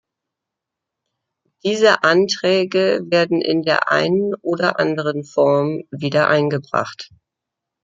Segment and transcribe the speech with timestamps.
[1.63, 7.11] Diese Anträge werden in der einen oder anderen Form wieder eingebracht.